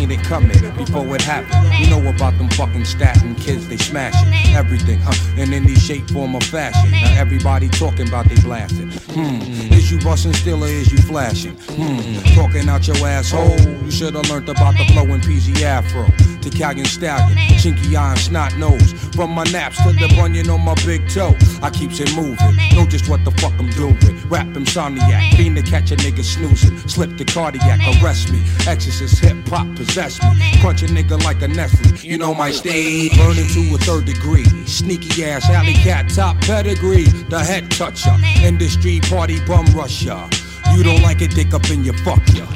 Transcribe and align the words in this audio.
seen 0.00 0.10
it 0.10 0.22
coming 0.24 0.58
before 0.76 1.14
it 1.14 1.22
happened. 1.22 1.74
You 1.78 1.90
know 1.90 2.08
about 2.08 2.36
them 2.38 2.48
fucking 2.50 2.84
Staten 2.84 3.34
kids, 3.34 3.68
they 3.68 3.76
smashing 3.76 4.54
everything, 4.54 4.98
huh? 5.00 5.12
In 5.36 5.52
any 5.52 5.74
shape, 5.74 6.08
form, 6.10 6.34
or 6.34 6.40
fashion. 6.40 6.90
Now 6.90 7.20
everybody 7.20 7.68
talking 7.68 8.08
about 8.08 8.26
they 8.26 8.40
blasting. 8.40 8.90
Hmm, 9.14 9.42
is 9.72 9.90
you 9.90 9.98
busting 10.00 10.32
still 10.34 10.64
or 10.64 10.68
is 10.68 10.90
you 10.90 10.98
flashing? 10.98 11.56
Hmm, 11.76 12.34
talking 12.34 12.68
out 12.68 12.86
your 12.86 12.96
asshole. 13.06 13.60
You 13.84 13.90
should 13.90 14.14
have 14.14 14.28
learned 14.30 14.48
about 14.48 14.74
the 14.78 14.84
flow 14.92 15.04
in 15.04 15.20
PZ 15.20 15.62
Afro. 15.62 16.06
Italian 16.46 16.86
stallion, 16.86 17.36
chinky 17.58 17.96
eye 17.96 18.12
and 18.12 18.20
snot 18.20 18.56
nose. 18.56 18.92
From 19.14 19.30
my 19.30 19.44
naps 19.44 19.82
to 19.82 19.92
the 19.92 20.08
bunion 20.16 20.48
on 20.50 20.60
my 20.62 20.74
big 20.86 21.08
toe, 21.08 21.34
I 21.62 21.70
keeps 21.70 22.00
it 22.00 22.14
moving. 22.14 22.56
Know 22.74 22.86
just 22.86 23.08
what 23.08 23.24
the 23.24 23.30
fuck 23.32 23.52
I'm 23.58 23.70
doing. 23.70 23.96
Rap 24.28 24.46
insomniac, 24.48 25.36
fiend 25.36 25.56
to 25.56 25.62
catch 25.62 25.90
a 25.90 25.96
nigga 25.96 26.22
snoozing. 26.22 26.76
Slip 26.88 27.16
the 27.16 27.24
cardiac, 27.24 27.80
arrest 28.02 28.32
me. 28.32 28.42
Exorcist 28.66 29.18
hip 29.18 29.36
hop 29.48 29.66
possess 29.76 30.22
me. 30.22 30.60
Crunch 30.60 30.82
a 30.82 30.86
nigga 30.86 31.22
like 31.24 31.42
a 31.42 31.48
Nestle. 31.48 31.96
You 31.96 32.18
know 32.18 32.34
my 32.34 32.50
stage, 32.50 33.16
burning 33.16 33.48
to 33.48 33.74
a 33.74 33.78
third 33.78 34.04
degree. 34.06 34.44
Sneaky 34.66 35.24
ass 35.24 35.48
alley 35.50 35.74
cat, 35.74 36.08
top 36.08 36.40
pedigree. 36.40 37.04
The 37.04 37.40
head 37.40 37.70
toucher, 37.70 38.16
industry 38.42 39.00
party 39.00 39.40
bum 39.46 39.66
rusher. 39.74 40.28
You 40.74 40.82
don't 40.84 41.02
like 41.02 41.20
it, 41.20 41.32
dick 41.32 41.52
up 41.52 41.68
in 41.70 41.84
your 41.84 41.94
fuck 41.98 42.22
ya. 42.34 42.46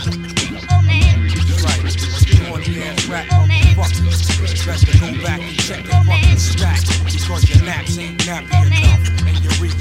Best 4.66 4.87
to 4.87 4.98
go 4.98 5.22
back 5.22 5.42
and 5.42 5.59
check 5.59 5.85
your 5.85 6.03
fucking 6.05 6.38
stack. 6.38 6.81
Because 7.05 7.48
your 7.50 7.62
naps 7.66 7.98
ain't 7.98 8.18
nappy 8.20 8.66
enough. 8.66 9.34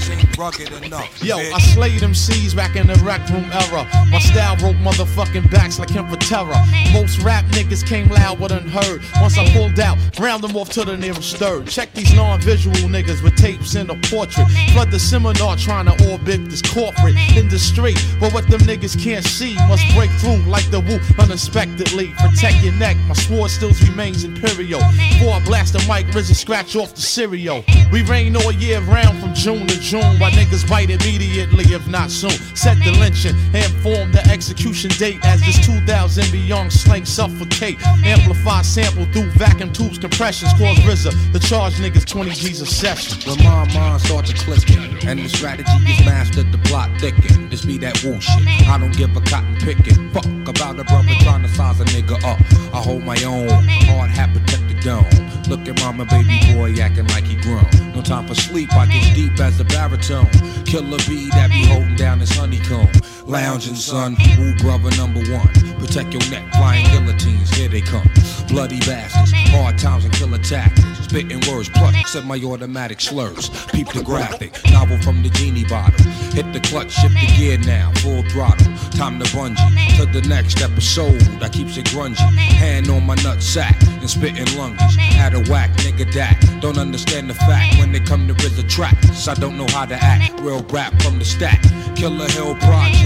Ain't 0.09 0.37
rugged 0.37 0.71
enough. 0.83 1.23
Yo, 1.23 1.37
bitch. 1.37 1.53
I 1.53 1.59
slayed 1.59 1.99
them 2.01 2.13
C's 2.13 2.53
back 2.53 2.75
in 2.75 2.87
the 2.87 2.95
rec 3.05 3.27
room 3.29 3.45
era. 3.51 3.87
My 4.11 4.19
style 4.19 4.57
broke 4.57 4.75
motherfucking 4.77 5.49
backs 5.49 5.79
like 5.79 5.89
him 5.89 6.07
for 6.09 6.17
terror. 6.17 6.53
Most 6.91 7.19
rap 7.21 7.45
niggas 7.51 7.85
came 7.87 8.09
loud 8.09 8.39
but 8.39 8.51
unheard. 8.51 9.01
Once 9.21 9.37
I 9.37 9.49
pulled 9.53 9.79
out, 9.79 9.97
round 10.19 10.43
them 10.43 10.55
off 10.57 10.69
to 10.71 10.83
the 10.83 10.97
nearest 10.97 11.37
third. 11.37 11.67
Check 11.67 11.93
these 11.93 12.13
non-visual 12.13 12.75
niggas 12.89 13.23
with 13.23 13.35
tapes 13.37 13.75
in 13.75 13.89
a 13.89 13.95
portrait. 14.09 14.47
Flood 14.73 14.91
the 14.91 14.99
seminar 14.99 15.55
trying 15.55 15.85
to 15.85 16.11
orbit 16.11 16.49
this 16.49 16.61
corporate 16.61 17.15
industry. 17.35 17.93
But 18.19 18.33
what 18.33 18.47
them 18.49 18.61
niggas 18.61 19.01
can't 19.01 19.25
see 19.25 19.55
must 19.67 19.83
break 19.95 20.11
through 20.19 20.43
like 20.49 20.69
the 20.69 20.81
Wu 20.81 20.99
unexpectedly. 21.23 22.13
Protect 22.19 22.61
your 22.61 22.73
neck, 22.73 22.97
my 23.07 23.13
sword 23.13 23.51
still 23.51 23.71
remains 23.87 24.25
imperial. 24.25 24.81
Before 25.13 25.33
I 25.33 25.41
blast 25.45 25.73
the 25.73 25.79
mic, 25.79 26.07
RZA 26.07 26.35
scratch 26.35 26.75
off 26.75 26.93
the 26.93 27.01
serial. 27.01 27.63
We 27.91 28.03
rain 28.03 28.35
all 28.35 28.51
year 28.51 28.81
round 28.81 29.17
from 29.19 29.33
June 29.33 29.65
to 29.67 29.79
June. 29.79 29.92
Why 30.01 30.31
niggas 30.31 30.67
bite 30.67 30.89
immediately, 30.89 31.65
if 31.65 31.87
not 31.87 32.09
soon. 32.09 32.31
Set 32.55 32.77
the 32.79 32.91
lynching 32.91 33.35
and 33.53 33.71
form 33.83 34.11
the 34.11 34.25
execution 34.31 34.89
date 34.97 35.23
as 35.23 35.41
this 35.41 35.63
2000 35.65 36.31
beyond 36.31 36.73
slang 36.73 37.05
suffocate. 37.05 37.79
Amplify 38.03 38.61
sample 38.63 39.05
through 39.13 39.29
vacuum 39.31 39.71
tubes, 39.71 39.99
compressions, 39.99 40.51
cause 40.53 40.77
RZA. 40.79 41.33
The 41.33 41.39
charge 41.39 41.73
niggas 41.75 42.05
20 42.05 42.31
G's 42.31 42.61
a 42.61 42.65
session. 42.65 43.19
When 43.29 43.43
my 43.43 43.71
mind 43.73 44.01
starts 44.01 44.31
to 44.31 44.37
clicking 44.37 45.07
and 45.07 45.19
the 45.19 45.29
strategy 45.29 45.71
is 45.87 46.05
mastered, 46.05 46.51
the 46.51 46.57
plot 46.69 46.89
thicken. 46.99 47.49
This 47.49 47.65
be 47.65 47.77
that 47.79 48.03
Wu 48.03 48.19
shit. 48.19 48.67
I 48.67 48.79
don't 48.79 48.95
give 48.97 49.15
a 49.15 49.21
cotton 49.21 49.55
picking. 49.57 50.09
Fuck 50.11 50.25
about 50.47 50.79
a 50.79 50.83
brother 50.85 51.13
trying 51.21 51.43
to 51.43 51.49
size 51.49 51.79
a 51.79 51.85
nigga 51.85 52.17
up. 52.23 52.39
I 52.73 52.81
hold 52.81 53.03
my 53.03 53.21
own. 53.23 53.49
Hard 53.49 54.09
hat 54.09 54.33
protect 54.33 54.67
the 54.67 54.72
dome. 54.83 55.05
Look 55.47 55.67
at 55.67 55.79
mama, 55.79 56.05
baby 56.05 56.39
boy 56.53 56.75
acting 56.81 57.07
like 57.07 57.23
he 57.23 57.35
grown. 57.37 57.65
No 57.95 58.01
time 58.01 58.27
for 58.27 58.35
sleep. 58.35 58.73
I 58.73 58.85
get 58.85 59.15
deep 59.15 59.39
as 59.39 59.59
a 59.59 59.63
baritone. 59.65 60.27
Killer 60.65 60.97
bee 61.07 61.29
that 61.31 61.49
be 61.49 61.65
holding 61.65 61.95
down 61.95 62.19
his 62.19 62.31
honeycomb. 62.35 62.89
Lounging 63.25 63.75
son, 63.75 64.15
Wu 64.37 64.53
brother 64.57 64.95
number 64.97 65.21
one. 65.31 65.47
Protect 65.79 66.13
your 66.13 66.29
neck, 66.29 66.51
flying 66.53 66.85
guillotines, 66.87 67.49
here 67.51 67.69
they 67.69 67.81
come. 67.81 68.07
Bloody 68.47 68.79
bastards, 68.79 69.31
hard 69.51 69.77
times 69.77 70.05
and 70.05 70.13
killer 70.13 70.37
tactics. 70.37 70.87
Spitting 71.03 71.41
words, 71.49 71.69
plus 71.69 71.95
semi-automatic 72.11 72.99
slurs. 72.99 73.49
Peep 73.67 73.87
the 73.89 74.03
graphic, 74.03 74.53
novel 74.71 74.97
from 75.01 75.23
the 75.23 75.29
genie 75.29 75.63
bottle. 75.65 76.05
Hit 76.33 76.51
the 76.53 76.59
clutch, 76.59 76.91
shift 76.91 77.13
the 77.13 77.27
gear 77.37 77.57
now, 77.59 77.91
full 77.97 78.23
throttle. 78.29 78.73
Time 78.91 79.19
to 79.19 79.25
bungee 79.25 79.97
to 79.97 80.05
the 80.05 80.27
next 80.27 80.61
episode. 80.61 81.21
I 81.41 81.49
keeps 81.49 81.77
it 81.77 81.85
grungy. 81.85 82.17
Hand 82.17 82.89
on 82.89 83.05
my 83.05 83.15
nut 83.15 83.41
sack 83.41 83.81
and 83.83 84.09
spitting 84.09 84.57
lunges. 84.57 84.97
At 85.15 85.33
a 85.33 85.39
whack, 85.51 85.71
nigga 85.77 86.11
that 86.13 86.59
don't 86.61 86.77
understand 86.77 87.29
the 87.29 87.35
fact 87.35 87.77
when 87.77 87.91
they 87.91 87.99
come 87.99 88.27
to 88.27 88.33
RZA 88.33 88.69
tracks. 88.69 89.27
I 89.27 89.33
don't 89.35 89.57
know 89.57 89.67
how 89.67 89.85
to 89.85 89.95
act. 89.95 90.39
Real 90.39 90.63
rap 90.69 90.99
from 91.01 91.19
the 91.19 91.25
stack. 91.25 91.61
Killer 91.95 92.27
Hill 92.31 92.55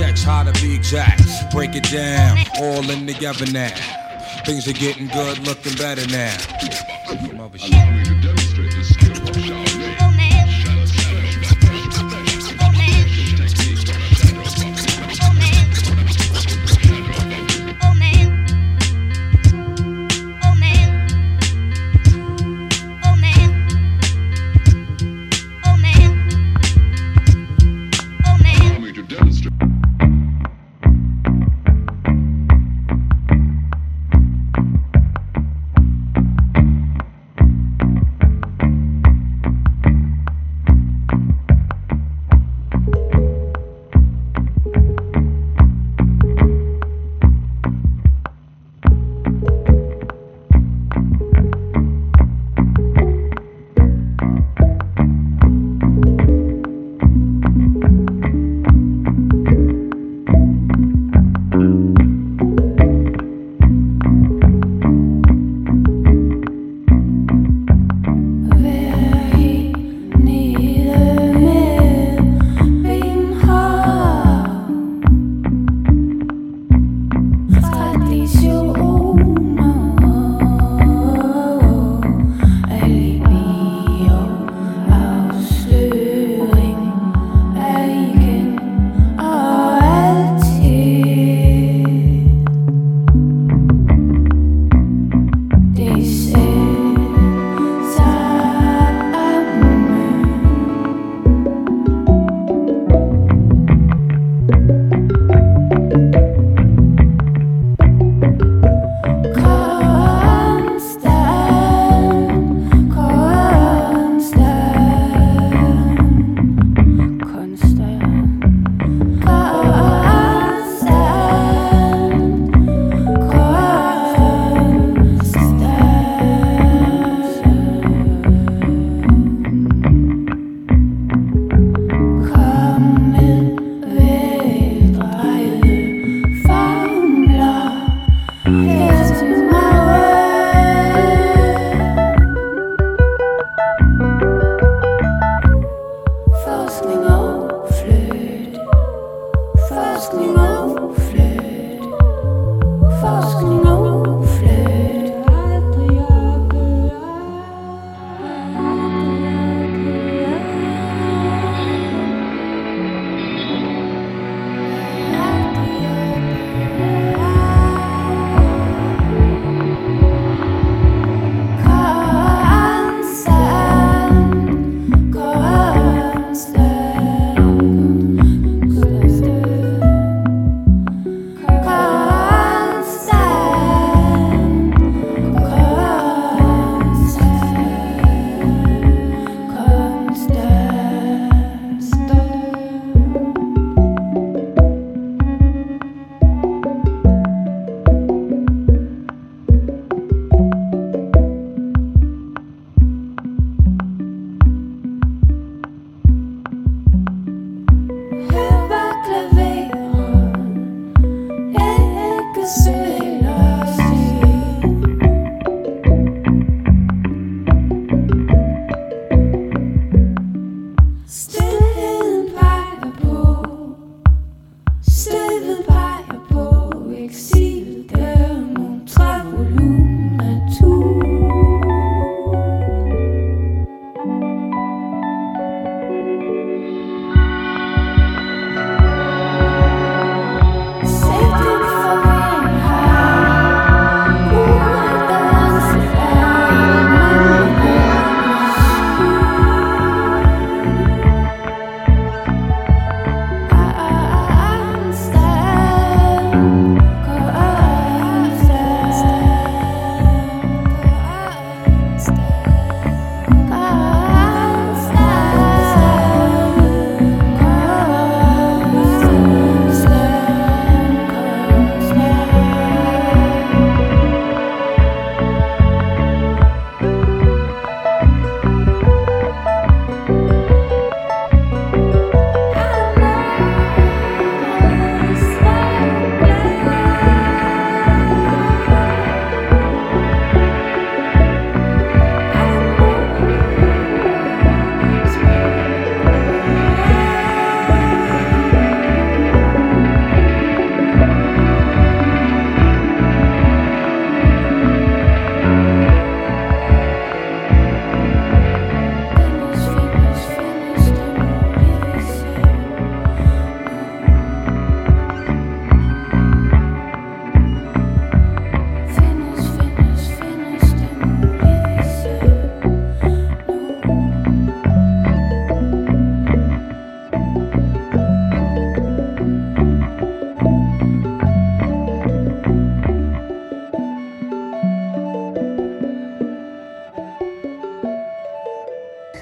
projects, 0.08 0.24
how 0.24 0.44
to 0.44 0.54
be 0.62 0.76
exact. 0.76 1.22
Break 1.52 1.76
it 1.76 1.84
down, 1.90 2.38
all 2.60 2.90
in 2.90 3.06
together 3.08 3.46
now. 3.52 3.74
Things 4.46 4.68
are 4.68 4.74
getting 4.74 5.08
good, 5.08 5.40
looking 5.40 5.76
better 5.76 6.08
now. 6.08 6.38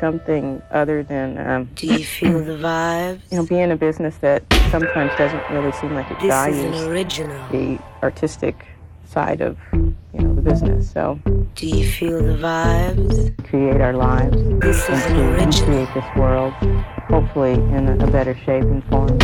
something 0.05 0.61
other 0.69 1.01
than. 1.01 1.37
Um, 1.39 1.69
Do 1.73 1.87
you 1.87 2.05
feel 2.05 2.39
the 2.43 2.57
vibes? 2.57 3.21
You 3.31 3.37
know, 3.39 3.45
being 3.45 3.71
a 3.71 3.75
business 3.75 4.15
that 4.17 4.43
sometimes 4.69 5.11
doesn't 5.17 5.43
really 5.49 5.71
seem 5.71 5.95
like 5.95 6.09
it 6.11 6.19
this 6.19 6.27
values 6.27 6.75
the 7.51 7.79
artistic 8.03 8.55
side 9.07 9.41
of 9.41 9.57
you 9.73 9.95
know 10.13 10.35
the 10.35 10.41
business. 10.41 10.91
So. 10.91 11.19
Do 11.55 11.67
you 11.67 11.89
feel 11.89 12.21
the 12.21 12.37
vibes? 12.37 13.15
Create 13.49 13.81
our 13.81 13.93
lives. 13.93 14.37
This 14.59 14.87
and 14.89 14.95
is 14.95 15.05
an 15.05 15.17
original. 15.33 15.69
Create 15.69 15.93
this 15.95 16.15
world, 16.15 16.53
hopefully 17.09 17.53
in 17.53 17.99
a 17.99 18.07
better 18.11 18.35
shape 18.45 18.63
and 18.63 18.83
form. 18.89 19.17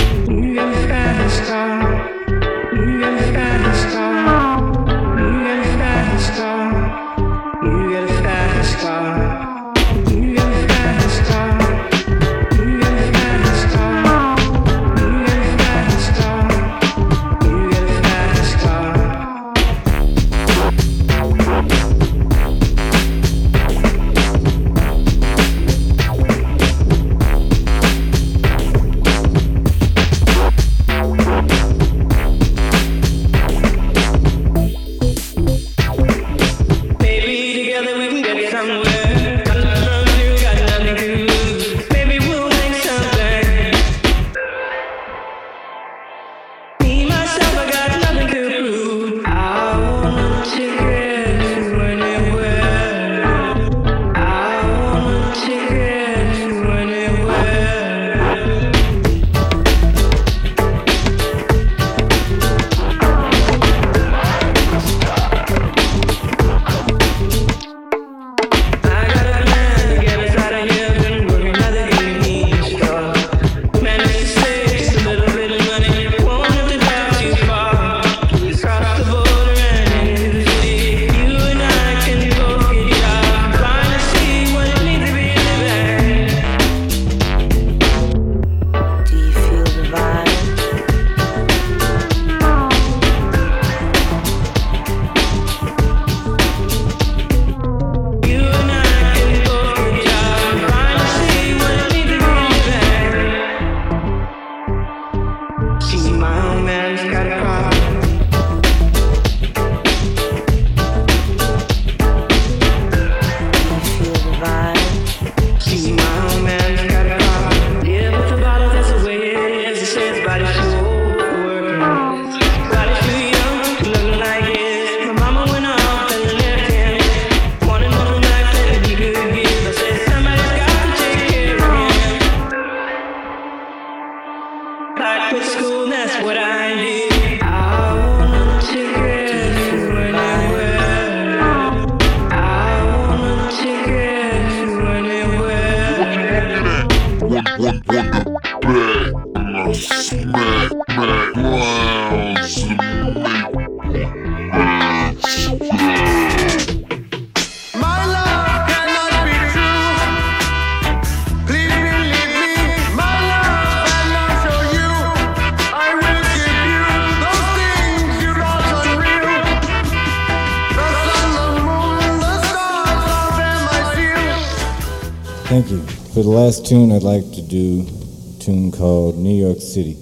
tune 176.71 176.93
I'd 176.93 177.03
like 177.03 177.29
to 177.33 177.41
do, 177.41 177.85
a 177.85 178.39
tune 178.41 178.71
called 178.71 179.17
New 179.17 179.35
York 179.35 179.59
City. 179.59 180.00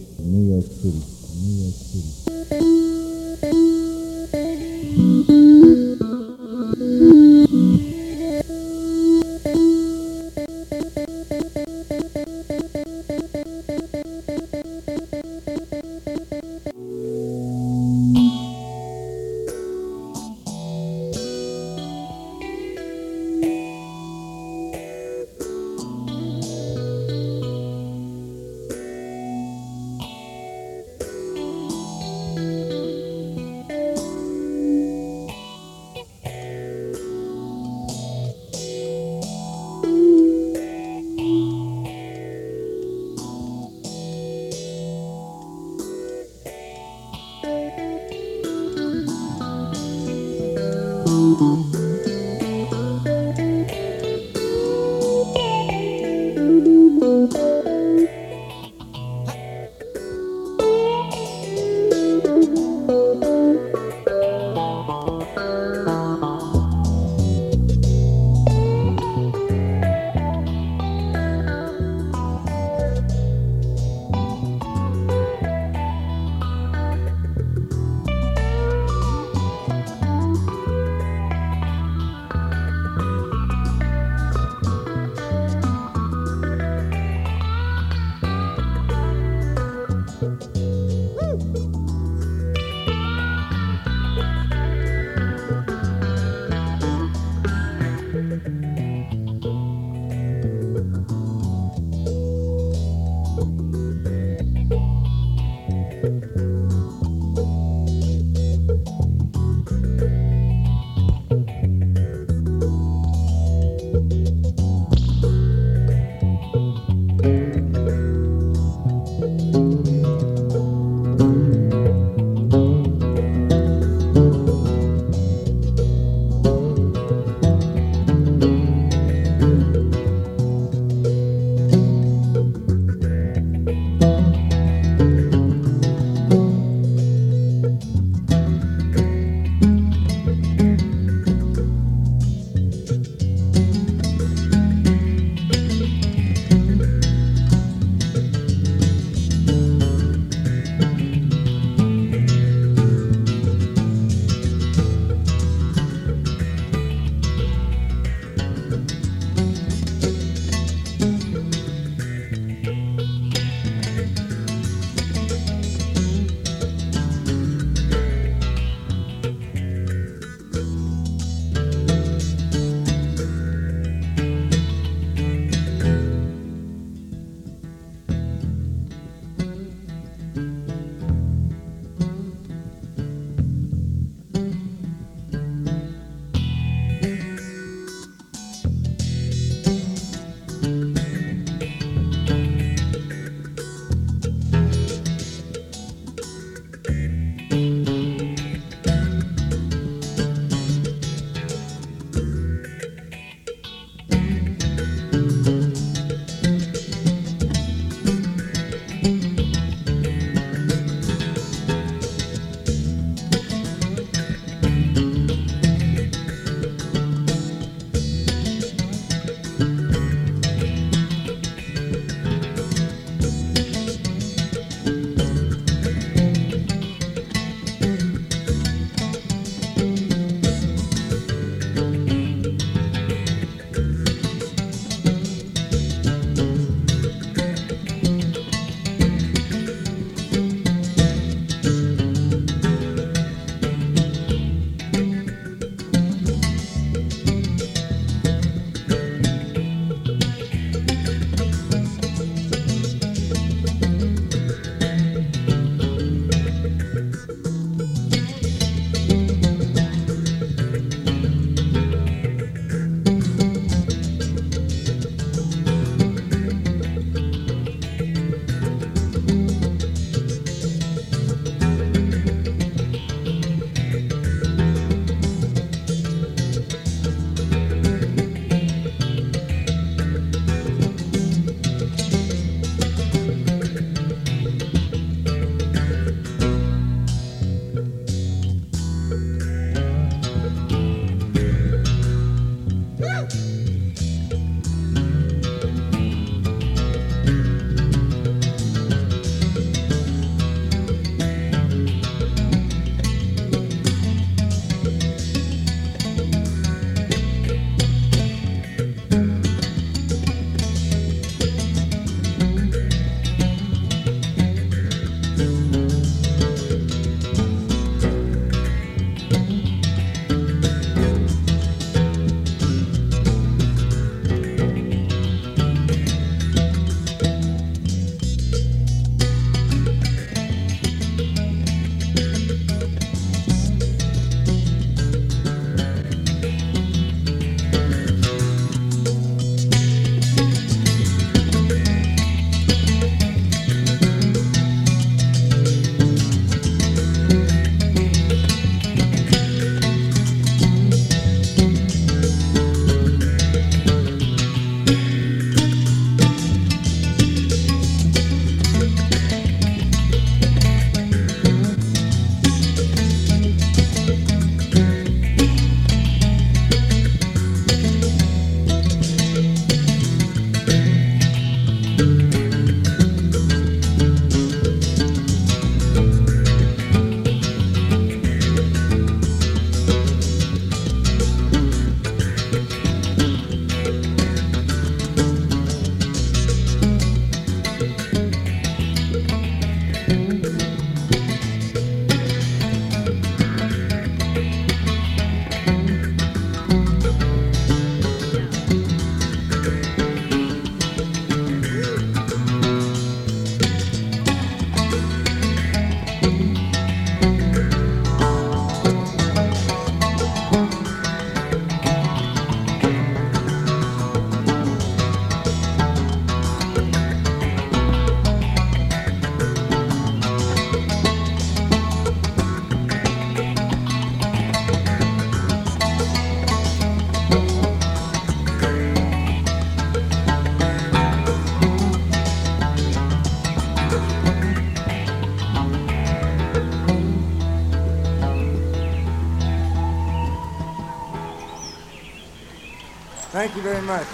Thank 443.39 443.55
you 443.55 443.61
very 443.61 443.81
much. 443.83 444.05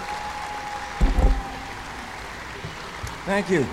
Thank 3.25 3.49
you. 3.49 3.63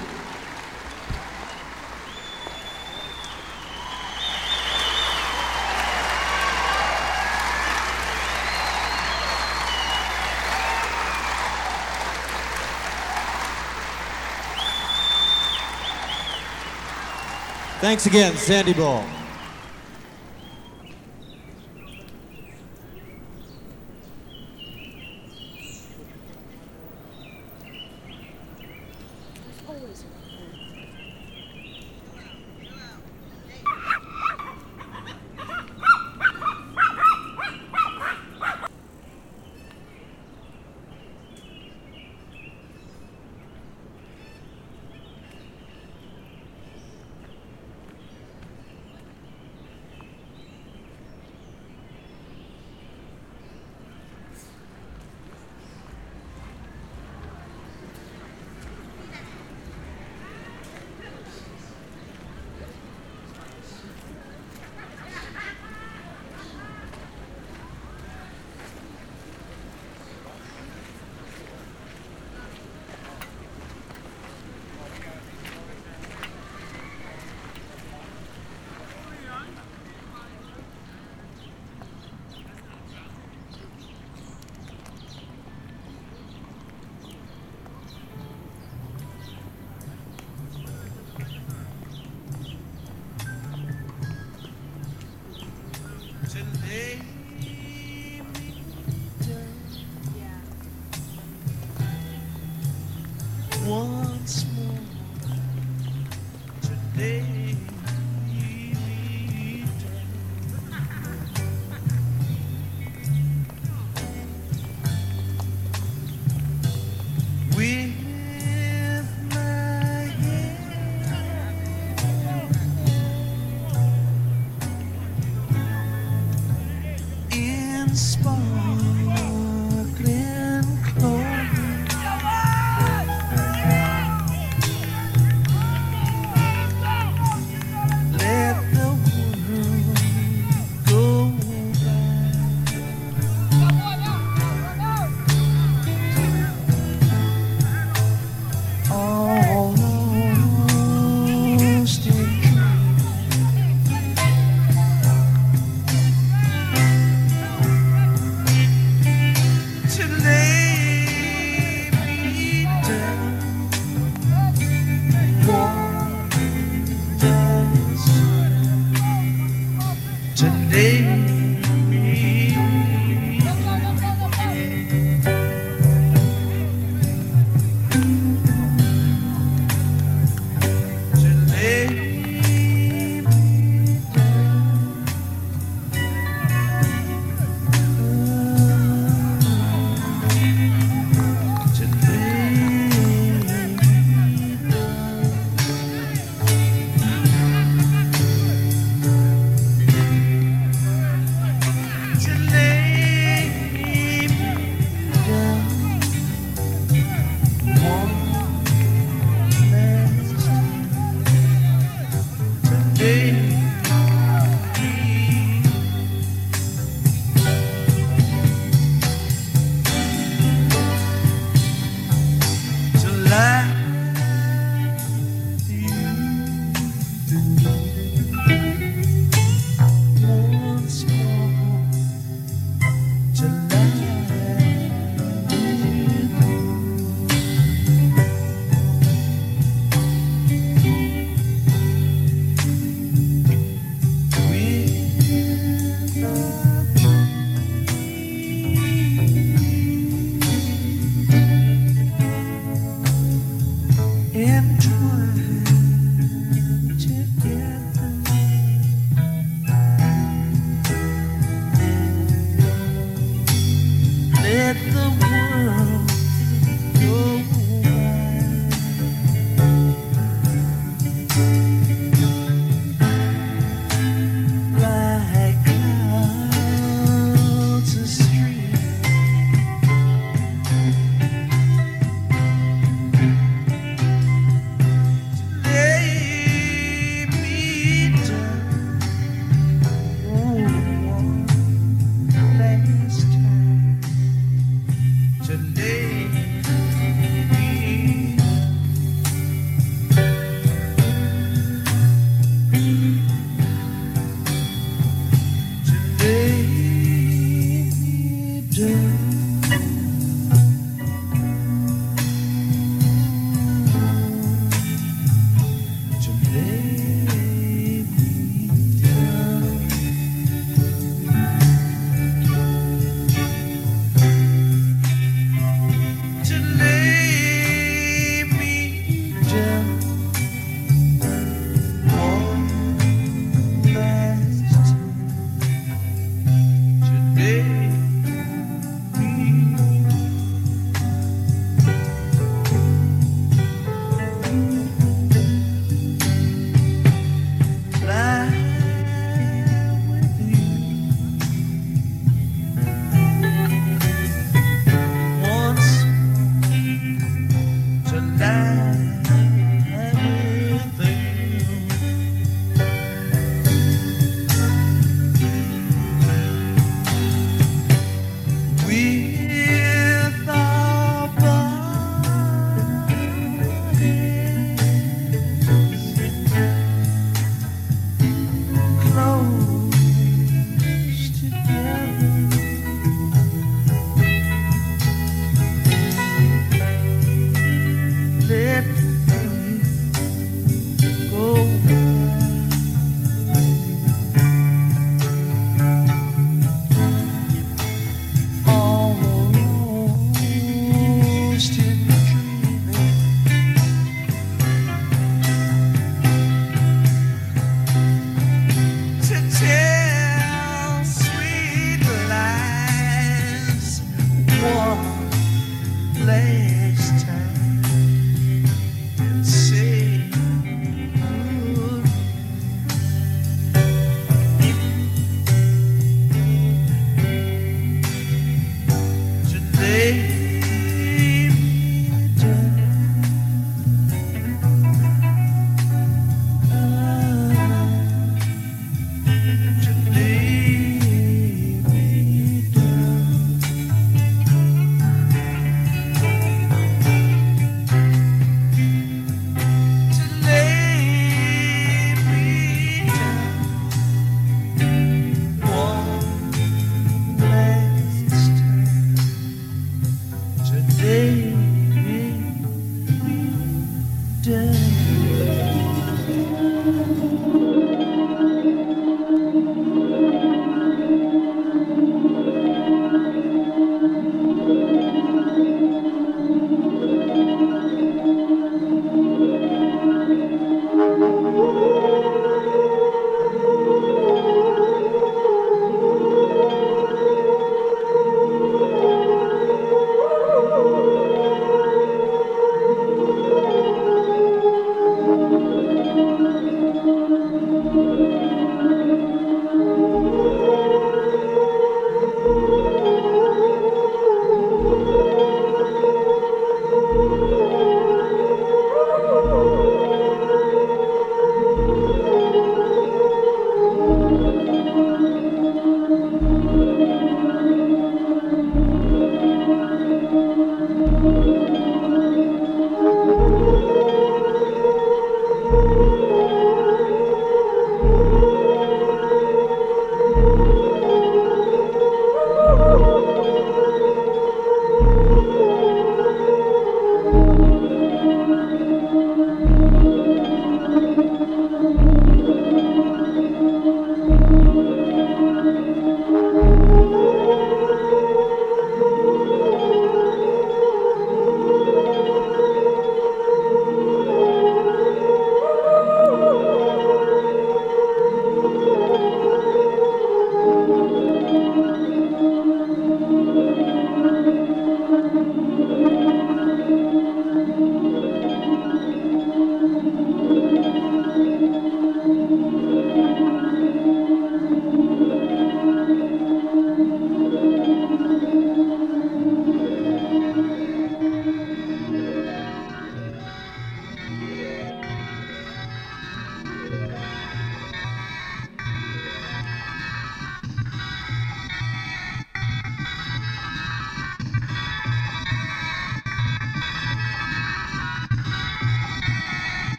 Thanks 17.83 18.07
again, 18.07 18.35
Sandy 18.39 18.73
Bull. 18.73 19.05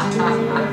Ha 0.00 0.06
ha 0.16 0.28
ha. 0.56 0.69